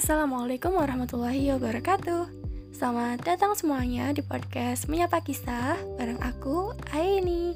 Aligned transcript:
Assalamualaikum 0.00 0.80
warahmatullahi 0.80 1.52
wabarakatuh. 1.52 2.24
Selamat 2.72 3.20
datang 3.20 3.52
semuanya 3.52 4.08
di 4.16 4.24
podcast 4.24 4.88
Menyapa 4.88 5.20
Kisah 5.20 5.76
Bareng 6.00 6.16
aku, 6.24 6.72
Aini. 6.96 7.52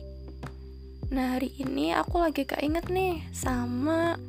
Nah 1.09 1.41
hari 1.41 1.57
ini 1.57 1.97
aku 1.97 2.21
lagi 2.21 2.45
keinget 2.45 2.93
nih 2.93 3.25
Sama 3.33 4.21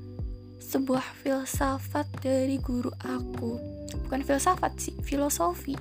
sebuah 0.64 1.04
filsafat 1.28 2.08
dari 2.24 2.56
guru 2.64 2.88
aku. 3.04 3.60
Bukan 4.08 4.24
filsafat 4.24 4.80
sih, 4.80 4.96
filosofi. 5.04 5.76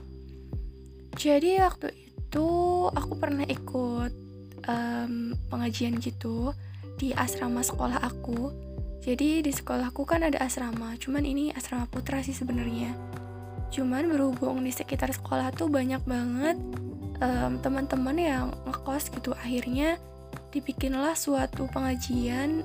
Jadi 1.14 1.62
waktu 1.62 1.94
itu 1.94 2.48
aku 2.90 3.14
pernah 3.14 3.46
ikut 3.46 4.10
um, 4.66 5.38
pengajian 5.54 6.02
gitu 6.02 6.50
Di 6.98 7.14
asrama 7.14 7.62
sekolah 7.62 8.02
aku 8.02 8.73
jadi 9.04 9.44
di 9.44 9.52
sekolahku 9.52 10.08
kan 10.08 10.24
ada 10.24 10.40
asrama, 10.40 10.96
cuman 10.96 11.28
ini 11.28 11.52
asrama 11.52 11.84
putra 11.84 12.24
sih 12.24 12.32
sebenarnya. 12.32 12.96
Cuman 13.68 14.08
berhubung 14.08 14.64
di 14.64 14.72
sekitar 14.72 15.12
sekolah 15.12 15.52
tuh 15.52 15.68
banyak 15.68 16.00
banget 16.08 16.56
um, 17.20 17.60
teman-teman 17.60 18.16
yang 18.16 18.46
ngekos 18.64 19.12
gitu, 19.12 19.36
akhirnya 19.36 20.00
dibikinlah 20.56 21.12
suatu 21.12 21.68
pengajian 21.68 22.64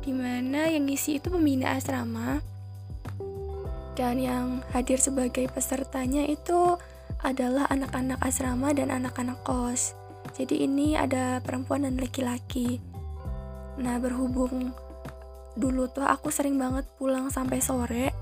di 0.00 0.16
mana 0.16 0.64
yang 0.72 0.88
ngisi 0.88 1.20
itu 1.20 1.28
pembina 1.28 1.76
asrama 1.76 2.40
dan 4.00 4.16
yang 4.16 4.64
hadir 4.72 4.96
sebagai 4.96 5.44
pesertanya 5.52 6.24
itu 6.24 6.80
adalah 7.20 7.68
anak-anak 7.68 8.16
asrama 8.24 8.72
dan 8.72 8.88
anak-anak 8.88 9.36
kos. 9.44 9.92
Jadi 10.32 10.64
ini 10.64 10.96
ada 10.96 11.44
perempuan 11.44 11.84
dan 11.84 12.00
laki-laki. 12.00 12.80
Nah, 13.76 14.00
berhubung 14.00 14.72
dulu 15.56 15.88
tuh 15.88 16.04
aku 16.04 16.28
sering 16.28 16.60
banget 16.60 16.84
pulang 17.00 17.32
sampai 17.32 17.64
sore 17.64 18.12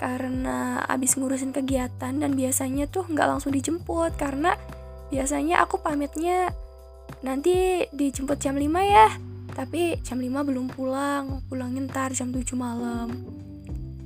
karena 0.00 0.80
abis 0.88 1.20
ngurusin 1.20 1.52
kegiatan 1.52 2.16
dan 2.16 2.32
biasanya 2.32 2.88
tuh 2.88 3.04
nggak 3.04 3.28
langsung 3.36 3.52
dijemput 3.52 4.16
karena 4.16 4.56
biasanya 5.12 5.60
aku 5.60 5.76
pamitnya 5.84 6.48
nanti 7.20 7.84
dijemput 7.92 8.40
jam 8.40 8.56
5 8.56 8.64
ya 8.80 9.08
tapi 9.52 10.00
jam 10.00 10.16
5 10.22 10.30
belum 10.46 10.72
pulang 10.72 11.44
pulangin 11.50 11.90
ntar 11.90 12.14
jam 12.14 12.32
7 12.32 12.54
malam. 12.56 13.12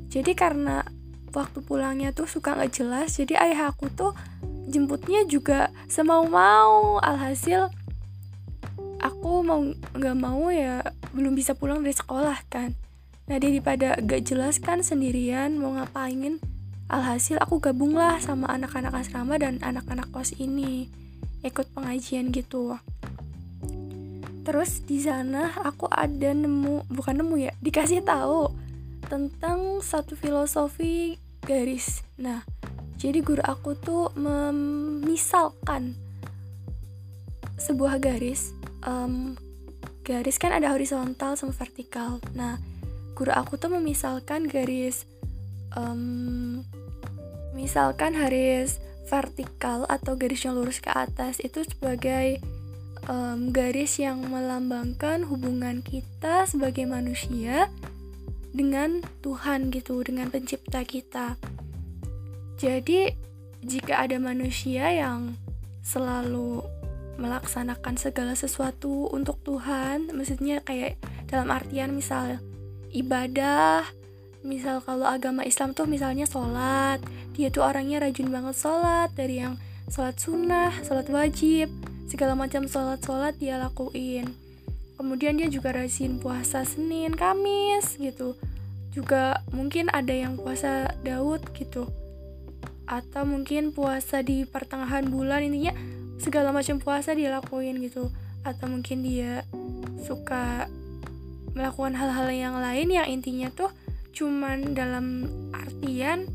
Jadi 0.08 0.32
karena 0.34 0.82
waktu 1.30 1.62
pulangnya 1.62 2.10
tuh 2.10 2.26
suka 2.26 2.58
nggak 2.58 2.72
jelas 2.74 3.14
jadi 3.14 3.38
ayah 3.38 3.70
aku 3.70 3.86
tuh 3.92 4.16
jemputnya 4.66 5.22
juga 5.28 5.70
semau-mau. 5.86 6.98
Alhasil 6.98 7.70
aku 8.98 9.44
mau 9.44 9.60
nggak 9.94 10.16
mau 10.16 10.48
ya 10.48 10.80
belum 11.14 11.38
bisa 11.38 11.54
pulang 11.54 11.86
dari 11.86 11.94
sekolah 11.94 12.44
kan? 12.50 12.74
Nah 13.24 13.38
daripada 13.40 13.96
gak 14.02 14.28
jelas 14.28 14.60
kan 14.60 14.84
sendirian 14.84 15.56
mau 15.56 15.72
ngapain? 15.78 16.42
Alhasil 16.92 17.40
aku 17.40 17.64
gabunglah 17.64 18.20
sama 18.20 18.52
anak-anak 18.52 18.92
asrama 18.92 19.40
dan 19.40 19.56
anak-anak 19.64 20.12
kos 20.12 20.36
ini 20.36 20.92
ikut 21.40 21.72
pengajian 21.72 22.28
gitu. 22.28 22.76
Terus 24.44 24.84
di 24.84 25.00
sana 25.00 25.56
aku 25.64 25.88
ada 25.88 26.36
nemu 26.36 26.84
bukan 26.92 27.24
nemu 27.24 27.48
ya 27.48 27.52
dikasih 27.64 28.04
tahu 28.04 28.52
tentang 29.08 29.80
satu 29.80 30.12
filosofi 30.12 31.16
garis. 31.40 32.04
Nah 32.20 32.44
jadi 33.00 33.24
guru 33.24 33.40
aku 33.40 33.72
tuh 33.80 34.12
memisalkan 34.16 35.96
sebuah 37.56 37.96
garis 38.00 38.52
um, 38.84 39.36
garis 40.04 40.36
kan 40.36 40.52
ada 40.52 40.70
horizontal 40.70 41.34
sama 41.34 41.56
vertikal. 41.56 42.20
Nah, 42.36 42.60
guru 43.16 43.32
aku 43.32 43.56
tuh 43.56 43.72
memisalkan 43.72 44.46
garis 44.46 45.08
um, 45.74 46.60
misalkan 47.56 48.14
garis 48.14 48.78
vertikal 49.08 49.88
atau 49.88 50.16
garis 50.16 50.44
yang 50.44 50.56
lurus 50.56 50.80
ke 50.80 50.90
atas 50.92 51.40
itu 51.40 51.64
sebagai 51.64 52.40
um, 53.08 53.52
garis 53.52 54.00
yang 54.00 54.20
melambangkan 54.26 55.24
hubungan 55.28 55.84
kita 55.84 56.48
sebagai 56.48 56.88
manusia 56.88 57.68
dengan 58.54 59.02
Tuhan 59.20 59.74
gitu, 59.74 60.00
dengan 60.06 60.30
pencipta 60.30 60.86
kita. 60.86 61.34
Jadi, 62.54 63.10
jika 63.66 64.06
ada 64.06 64.16
manusia 64.22 64.94
yang 64.94 65.34
selalu 65.82 66.62
melaksanakan 67.16 67.94
segala 67.96 68.34
sesuatu 68.34 69.10
untuk 69.10 69.38
Tuhan 69.46 70.10
maksudnya 70.10 70.60
kayak 70.62 70.98
dalam 71.30 71.50
artian 71.50 71.94
misal 71.94 72.42
ibadah 72.90 73.86
misal 74.44 74.84
kalau 74.84 75.08
agama 75.08 75.46
Islam 75.46 75.72
tuh 75.72 75.88
misalnya 75.88 76.28
sholat 76.28 77.00
dia 77.34 77.48
tuh 77.50 77.64
orangnya 77.64 78.02
rajin 78.02 78.28
banget 78.30 78.54
sholat 78.54 79.10
dari 79.16 79.40
yang 79.40 79.58
sholat 79.88 80.16
sunnah 80.20 80.74
sholat 80.84 81.08
wajib 81.10 81.70
segala 82.14 82.38
macam 82.38 82.70
sholat 82.70 83.02
sholat 83.02 83.34
dia 83.42 83.58
lakuin. 83.58 84.30
Kemudian 84.94 85.34
dia 85.34 85.50
juga 85.50 85.74
rajin 85.74 86.22
puasa 86.22 86.62
Senin 86.62 87.10
Kamis 87.18 87.98
gitu. 87.98 88.38
Juga 88.94 89.42
mungkin 89.50 89.90
ada 89.90 90.14
yang 90.14 90.38
puasa 90.38 90.94
Daud 91.02 91.42
gitu. 91.58 91.90
Atau 92.86 93.26
mungkin 93.26 93.74
puasa 93.74 94.22
di 94.22 94.46
pertengahan 94.46 95.10
bulan 95.10 95.42
intinya 95.42 95.74
segala 96.18 96.54
macam 96.54 96.78
puasa 96.78 97.12
dia 97.14 97.30
lakuin 97.34 97.78
gitu 97.82 98.10
atau 98.44 98.66
mungkin 98.68 99.02
dia 99.02 99.42
suka 100.04 100.68
melakukan 101.54 101.96
hal-hal 101.96 102.28
yang 102.28 102.56
lain 102.58 102.88
yang 102.90 103.06
intinya 103.08 103.48
tuh 103.54 103.70
cuman 104.14 104.76
dalam 104.76 105.26
artian 105.50 106.28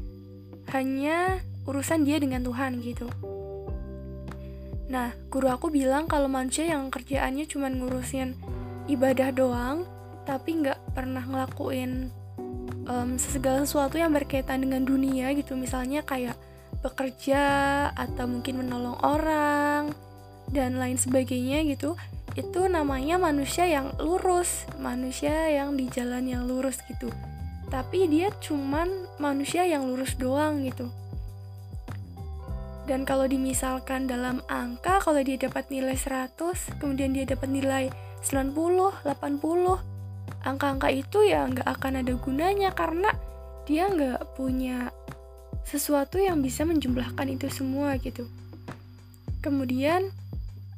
hanya 0.74 1.40
urusan 1.70 2.04
dia 2.04 2.18
dengan 2.18 2.44
Tuhan 2.44 2.82
gitu. 2.82 3.08
Nah, 4.90 5.14
guru 5.30 5.54
aku 5.54 5.70
bilang 5.70 6.10
kalau 6.10 6.26
manusia 6.26 6.66
yang 6.66 6.90
kerjaannya 6.90 7.46
cuman 7.46 7.78
ngurusin 7.78 8.34
ibadah 8.90 9.30
doang, 9.30 9.86
tapi 10.26 10.66
nggak 10.66 10.98
pernah 10.98 11.22
ngelakuin 11.22 12.10
um, 12.90 13.16
segala 13.22 13.64
sesuatu 13.70 14.02
yang 14.02 14.10
berkaitan 14.10 14.66
dengan 14.66 14.82
dunia 14.82 15.30
gitu, 15.38 15.54
misalnya 15.54 16.02
kayak 16.02 16.34
bekerja 16.80 17.44
atau 17.92 18.26
mungkin 18.26 18.64
menolong 18.64 18.98
orang 19.04 19.92
dan 20.50 20.80
lain 20.80 20.98
sebagainya 20.98 21.68
gitu 21.68 22.00
itu 22.38 22.62
namanya 22.72 23.20
manusia 23.20 23.66
yang 23.68 23.92
lurus 24.00 24.64
manusia 24.80 25.50
yang 25.50 25.76
di 25.76 25.90
jalan 25.92 26.30
yang 26.30 26.46
lurus 26.46 26.80
gitu. 26.88 27.10
Tapi 27.70 28.10
dia 28.10 28.34
cuman 28.42 28.90
manusia 29.22 29.66
yang 29.66 29.86
lurus 29.86 30.18
doang 30.18 30.66
gitu. 30.66 30.90
Dan 32.90 33.06
kalau 33.06 33.30
dimisalkan 33.30 34.10
dalam 34.10 34.42
angka 34.50 34.98
kalau 35.04 35.22
dia 35.22 35.38
dapat 35.38 35.70
nilai 35.70 35.94
100 35.94 36.82
kemudian 36.82 37.14
dia 37.14 37.30
dapat 37.30 37.50
nilai 37.50 37.86
90 38.26 39.06
80 39.06 39.06
angka-angka 40.42 40.90
itu 40.90 41.20
ya 41.28 41.46
nggak 41.46 41.68
akan 41.70 42.02
ada 42.02 42.14
gunanya 42.18 42.70
karena 42.74 43.14
dia 43.70 43.86
nggak 43.86 44.34
punya 44.34 44.90
sesuatu 45.70 46.18
yang 46.18 46.42
bisa 46.42 46.66
menjumlahkan 46.66 47.30
itu 47.30 47.46
semua 47.54 47.96
gitu. 48.02 48.26
Kemudian 49.46 50.10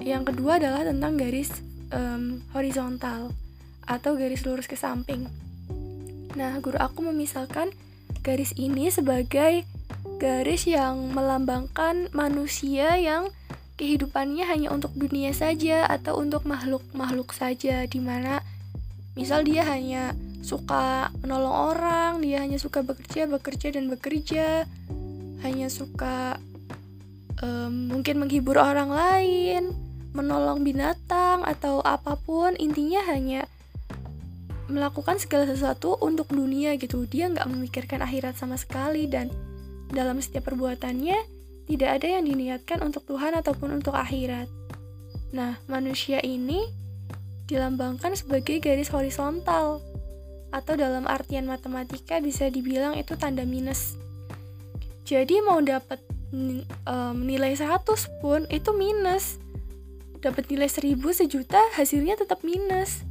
yang 0.04 0.28
kedua 0.28 0.60
adalah 0.60 0.84
tentang 0.84 1.16
garis 1.16 1.64
um, 1.96 2.44
horizontal 2.52 3.32
atau 3.88 4.20
garis 4.20 4.44
lurus 4.44 4.68
ke 4.68 4.76
samping. 4.76 5.32
Nah, 6.36 6.60
guru 6.60 6.76
aku 6.80 7.08
memisalkan 7.08 7.72
garis 8.22 8.52
ini 8.60 8.92
sebagai 8.92 9.64
garis 10.22 10.70
yang 10.70 11.10
melambangkan 11.16 12.12
manusia 12.14 12.96
yang 13.00 13.32
kehidupannya 13.82 14.46
hanya 14.46 14.70
untuk 14.70 14.94
dunia 14.94 15.34
saja 15.34 15.90
atau 15.90 16.22
untuk 16.22 16.46
makhluk-makhluk 16.46 17.34
saja 17.34 17.90
di 17.90 17.98
mana 17.98 18.46
misal 19.18 19.42
dia 19.42 19.66
hanya 19.66 20.14
suka 20.42 21.14
menolong 21.22 21.74
orang, 21.74 22.12
dia 22.22 22.42
hanya 22.42 22.58
suka 22.58 22.82
bekerja, 22.82 23.30
bekerja 23.30 23.78
dan 23.78 23.88
bekerja 23.88 24.66
hanya 25.42 25.68
suka 25.70 26.38
um, 27.42 27.94
mungkin 27.94 28.22
menghibur 28.22 28.58
orang 28.58 28.90
lain, 28.94 29.74
menolong 30.14 30.62
binatang 30.62 31.42
atau 31.46 31.82
apa 31.82 32.18
pun, 32.18 32.54
intinya 32.58 33.02
hanya 33.10 33.46
melakukan 34.72 35.20
segala 35.20 35.46
sesuatu 35.50 35.98
untuk 36.00 36.32
dunia 36.32 36.78
gitu. 36.80 37.04
Dia 37.06 37.28
nggak 37.28 37.50
memikirkan 37.50 38.00
akhirat 38.02 38.40
sama 38.40 38.56
sekali 38.56 39.06
dan 39.10 39.30
dalam 39.92 40.24
setiap 40.24 40.48
perbuatannya 40.48 41.18
tidak 41.68 41.90
ada 42.02 42.08
yang 42.20 42.24
diniatkan 42.24 42.80
untuk 42.82 43.04
Tuhan 43.06 43.36
ataupun 43.36 43.84
untuk 43.84 43.96
akhirat. 43.96 44.48
Nah, 45.36 45.60
manusia 45.68 46.20
ini 46.24 46.64
dilambangkan 47.48 48.16
sebagai 48.16 48.64
garis 48.64 48.92
horizontal 48.92 49.84
atau 50.52 50.76
dalam 50.76 51.08
artian 51.08 51.48
matematika 51.48 52.20
bisa 52.20 52.52
dibilang 52.52 52.96
itu 53.00 53.16
tanda 53.16 53.48
minus. 53.48 53.96
Jadi 55.08 55.40
mau 55.44 55.60
dapat 55.60 56.00
um, 56.88 57.18
nilai 57.24 57.56
100 57.56 57.84
pun 58.20 58.48
itu 58.52 58.72
minus. 58.76 59.40
Dapat 60.22 60.54
nilai 60.54 60.70
1000 60.70 61.00
sejuta 61.12 61.60
hasilnya 61.76 62.20
tetap 62.20 62.44
minus. 62.46 63.02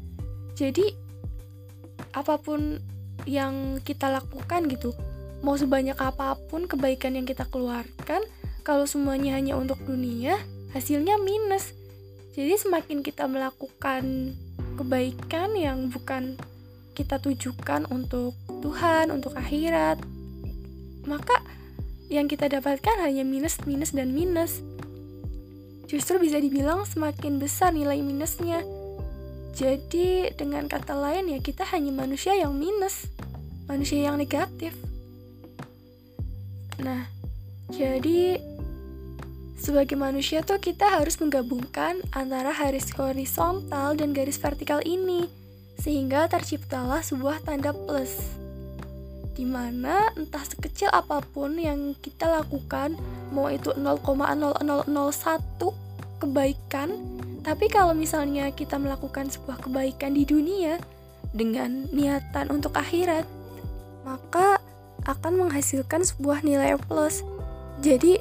Jadi 0.54 0.94
apa 2.14 2.36
pun 2.40 2.80
yang 3.28 3.82
kita 3.84 4.08
lakukan 4.08 4.66
gitu 4.70 4.96
mau 5.40 5.56
sebanyak 5.56 5.96
apa 5.96 6.36
pun 6.48 6.68
kebaikan 6.68 7.16
yang 7.16 7.24
kita 7.24 7.48
keluarkan, 7.48 8.20
kalau 8.60 8.84
semuanya 8.84 9.36
hanya 9.40 9.56
untuk 9.56 9.80
dunia, 9.88 10.36
hasilnya 10.76 11.16
minus. 11.16 11.72
Jadi 12.36 12.60
semakin 12.60 13.00
kita 13.00 13.24
melakukan 13.26 14.36
kebaikan 14.76 15.56
yang 15.56 15.88
bukan 15.88 16.36
kita 16.94 17.22
tujukan 17.22 17.86
untuk 17.88 18.34
Tuhan, 18.60 19.14
untuk 19.14 19.32
akhirat, 19.38 20.02
maka 21.06 21.40
yang 22.10 22.26
kita 22.26 22.50
dapatkan 22.50 23.06
hanya 23.06 23.22
minus, 23.22 23.62
minus, 23.64 23.94
dan 23.94 24.10
minus. 24.10 24.60
Justru 25.86 26.18
bisa 26.22 26.38
dibilang 26.38 26.86
semakin 26.86 27.38
besar 27.38 27.74
nilai 27.74 27.98
minusnya. 28.02 28.62
Jadi 29.54 30.30
dengan 30.38 30.70
kata 30.70 30.94
lain 30.94 31.30
ya 31.30 31.38
kita 31.42 31.66
hanya 31.74 31.90
manusia 31.90 32.34
yang 32.38 32.54
minus, 32.54 33.10
manusia 33.66 34.10
yang 34.10 34.18
negatif. 34.18 34.74
Nah, 36.78 37.10
jadi 37.74 38.38
sebagai 39.58 39.98
manusia 39.98 40.40
tuh 40.46 40.62
kita 40.62 40.88
harus 40.88 41.18
menggabungkan 41.18 42.00
antara 42.14 42.54
garis 42.54 42.88
horizontal 42.94 43.98
dan 43.98 44.14
garis 44.14 44.40
vertikal 44.40 44.80
ini 44.86 45.39
sehingga 45.80 46.28
terciptalah 46.28 47.00
sebuah 47.00 47.42
tanda 47.42 47.72
plus 47.72 48.36
di 49.32 49.48
mana 49.48 50.12
entah 50.20 50.44
sekecil 50.44 50.92
apa 50.92 51.24
pun 51.24 51.56
yang 51.56 51.96
kita 51.96 52.28
lakukan 52.28 52.94
mau 53.32 53.48
itu 53.48 53.72
0,0001 53.72 54.60
kebaikan 56.20 56.88
tapi 57.40 57.72
kalau 57.72 57.96
misalnya 57.96 58.52
kita 58.52 58.76
melakukan 58.76 59.32
sebuah 59.32 59.64
kebaikan 59.64 60.12
di 60.12 60.28
dunia 60.28 60.76
dengan 61.32 61.88
niatan 61.88 62.52
untuk 62.52 62.76
akhirat 62.76 63.24
maka 64.04 64.60
akan 65.08 65.46
menghasilkan 65.46 66.04
sebuah 66.04 66.44
nilai 66.44 66.76
plus. 66.76 67.24
Jadi 67.80 68.20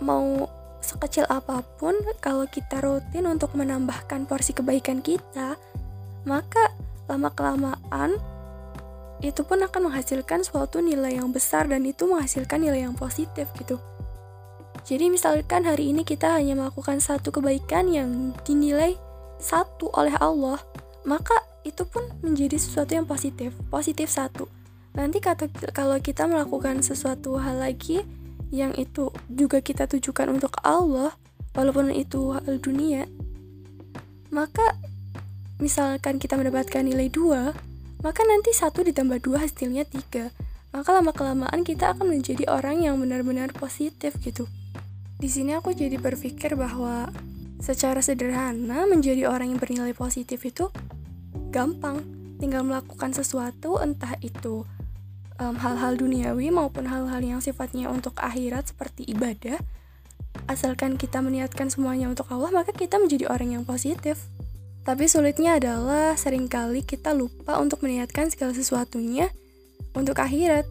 mau 0.00 0.48
sekecil 0.80 1.26
apa 1.28 1.60
pun, 1.76 1.96
kalau 2.22 2.46
kita 2.48 2.80
rutin 2.80 3.26
untuk 3.26 3.52
menambahkan 3.58 4.24
porsi 4.24 4.54
kebaikan 4.56 5.02
kita, 5.02 5.58
maka 6.24 6.72
lama-kelamaan 7.06 8.18
itu 9.24 9.40
pun 9.48 9.64
akan 9.64 9.88
menghasilkan 9.88 10.44
suatu 10.44 10.84
nilai 10.84 11.16
yang 11.16 11.32
besar 11.32 11.64
dan 11.64 11.88
itu 11.88 12.04
menghasilkan 12.04 12.60
nilai 12.60 12.84
yang 12.84 12.92
positif 12.92 13.48
gitu. 13.56 13.80
Jadi 14.86 15.08
misalkan 15.10 15.64
hari 15.66 15.90
ini 15.90 16.04
kita 16.04 16.36
hanya 16.36 16.54
melakukan 16.54 17.00
satu 17.00 17.32
kebaikan 17.32 17.90
yang 17.90 18.36
dinilai 18.44 18.94
satu 19.40 19.90
oleh 19.96 20.14
Allah, 20.20 20.60
maka 21.08 21.34
itu 21.64 21.82
pun 21.88 22.06
menjadi 22.22 22.60
sesuatu 22.60 22.92
yang 22.94 23.08
positif, 23.08 23.56
positif 23.72 24.12
satu. 24.12 24.46
Nanti 24.94 25.18
kalau 25.72 25.96
kita 25.98 26.28
melakukan 26.28 26.84
sesuatu 26.84 27.40
hal 27.40 27.58
lagi 27.58 28.04
yang 28.54 28.72
itu 28.78 29.10
juga 29.26 29.58
kita 29.58 29.90
tujukan 29.90 30.30
untuk 30.30 30.54
Allah 30.62 31.18
walaupun 31.58 31.90
itu 31.90 32.36
hal 32.36 32.62
dunia 32.62 33.10
maka 34.30 34.76
misalkan 35.62 36.20
kita 36.20 36.36
mendapatkan 36.36 36.84
nilai 36.84 37.08
2 37.08 37.76
maka 38.04 38.22
nanti 38.28 38.52
satu 38.52 38.84
ditambah 38.84 39.24
dua 39.24 39.42
hasilnya 39.48 39.88
tiga. 39.88 40.28
Maka 40.70 40.92
lama 40.92 41.10
kelamaan 41.16 41.64
kita 41.64 41.96
akan 41.96 42.14
menjadi 42.14 42.44
orang 42.52 42.84
yang 42.84 43.00
benar-benar 43.00 43.56
positif 43.56 44.14
gitu. 44.20 44.44
Di 45.16 45.32
sini 45.32 45.56
aku 45.56 45.72
jadi 45.72 45.96
berpikir 45.96 46.52
bahwa 46.54 47.08
secara 47.58 48.04
sederhana 48.04 48.84
menjadi 48.84 49.24
orang 49.26 49.56
yang 49.56 49.60
bernilai 49.60 49.96
positif 49.96 50.44
itu 50.44 50.68
gampang. 51.48 52.04
Tinggal 52.36 52.68
melakukan 52.68 53.16
sesuatu 53.16 53.80
entah 53.80 54.12
itu 54.20 54.68
hal 55.40 55.56
hal-hal 55.56 55.96
duniawi 55.96 56.52
maupun 56.52 56.84
hal-hal 56.84 57.20
yang 57.24 57.40
sifatnya 57.40 57.88
untuk 57.88 58.12
akhirat 58.20 58.70
seperti 58.70 59.08
ibadah. 59.08 59.56
Asalkan 60.46 61.00
kita 61.00 61.24
meniatkan 61.24 61.72
semuanya 61.72 62.12
untuk 62.12 62.28
Allah 62.28 62.52
maka 62.52 62.76
kita 62.76 63.00
menjadi 63.00 63.32
orang 63.32 63.56
yang 63.56 63.64
positif 63.64 64.20
tapi 64.86 65.10
sulitnya 65.10 65.58
adalah 65.58 66.14
sering 66.14 66.46
kali 66.46 66.86
kita 66.86 67.10
lupa 67.10 67.58
untuk 67.58 67.82
meniatkan 67.82 68.30
segala 68.30 68.54
sesuatunya 68.54 69.34
untuk 69.98 70.14
akhirat. 70.22 70.62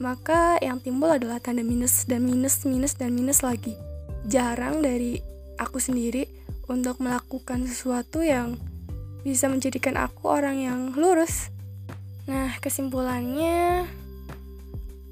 Maka 0.00 0.56
yang 0.64 0.80
timbul 0.80 1.12
adalah 1.12 1.44
tanda 1.44 1.60
minus 1.60 2.08
dan 2.08 2.24
minus 2.24 2.64
minus 2.64 2.96
dan 2.96 3.12
minus 3.12 3.44
lagi. 3.44 3.76
Jarang 4.24 4.80
dari 4.80 5.20
aku 5.60 5.76
sendiri 5.76 6.24
untuk 6.72 7.04
melakukan 7.04 7.68
sesuatu 7.68 8.24
yang 8.24 8.56
bisa 9.20 9.52
menjadikan 9.52 10.00
aku 10.00 10.32
orang 10.32 10.56
yang 10.64 10.80
lurus. 10.96 11.52
Nah, 12.24 12.56
kesimpulannya 12.64 13.84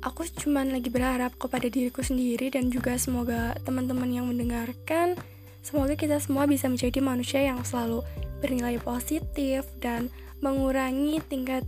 aku 0.00 0.24
cuman 0.24 0.72
lagi 0.72 0.88
berharap 0.88 1.36
kepada 1.36 1.68
diriku 1.68 2.00
sendiri 2.00 2.48
dan 2.48 2.72
juga 2.72 2.96
semoga 2.96 3.52
teman-teman 3.68 4.08
yang 4.08 4.24
mendengarkan 4.24 5.20
semoga 5.60 6.00
kita 6.00 6.16
semua 6.16 6.48
bisa 6.48 6.70
menjadi 6.70 7.04
manusia 7.04 7.44
yang 7.44 7.60
selalu 7.60 8.00
bernilai 8.38 8.78
positif 8.82 9.66
dan 9.82 10.10
mengurangi 10.38 11.18
tingkat 11.26 11.66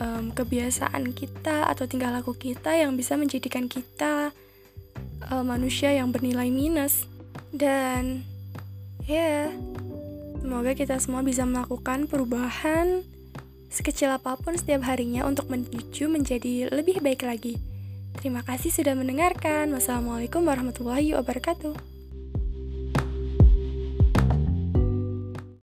um, 0.00 0.32
kebiasaan 0.32 1.12
kita 1.12 1.68
atau 1.68 1.84
tingkah 1.84 2.12
laku 2.12 2.32
kita 2.32 2.76
yang 2.76 2.96
bisa 2.96 3.16
menjadikan 3.16 3.68
kita 3.68 4.32
uh, 5.28 5.44
manusia 5.44 5.92
yang 5.92 6.12
bernilai 6.12 6.48
minus 6.48 7.04
dan 7.52 8.24
ya 9.04 9.48
yeah, 9.48 9.54
semoga 10.40 10.72
kita 10.72 10.96
semua 10.98 11.20
bisa 11.20 11.44
melakukan 11.44 12.08
perubahan 12.08 13.04
sekecil 13.76 14.08
apa 14.08 14.40
pun 14.40 14.56
setiap 14.56 14.88
harinya 14.88 15.28
untuk 15.28 15.52
menuju 15.52 16.08
menjadi 16.08 16.72
lebih 16.72 17.04
baik 17.04 17.28
lagi. 17.28 17.60
Terima 18.16 18.40
kasih 18.40 18.72
sudah 18.72 18.96
mendengarkan. 18.96 19.68
Wassalamualaikum 19.76 20.48
warahmatullahi 20.48 21.12
wabarakatuh. 21.12 21.95